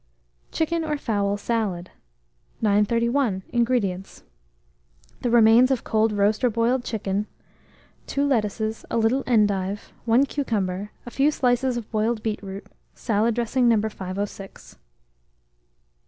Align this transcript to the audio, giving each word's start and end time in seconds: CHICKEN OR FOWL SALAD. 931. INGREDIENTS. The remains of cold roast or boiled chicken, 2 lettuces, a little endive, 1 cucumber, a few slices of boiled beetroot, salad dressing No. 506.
CHICKEN 0.51 0.83
OR 0.83 0.97
FOWL 0.97 1.37
SALAD. 1.37 1.91
931. 2.59 3.43
INGREDIENTS. 3.49 4.23
The 5.21 5.29
remains 5.29 5.69
of 5.69 5.83
cold 5.83 6.11
roast 6.11 6.43
or 6.43 6.49
boiled 6.49 6.83
chicken, 6.83 7.27
2 8.07 8.25
lettuces, 8.25 8.83
a 8.89 8.97
little 8.97 9.23
endive, 9.27 9.93
1 10.05 10.25
cucumber, 10.25 10.89
a 11.05 11.11
few 11.11 11.29
slices 11.29 11.77
of 11.77 11.91
boiled 11.91 12.23
beetroot, 12.23 12.65
salad 12.95 13.35
dressing 13.35 13.67
No. 13.67 13.79
506. 13.87 14.79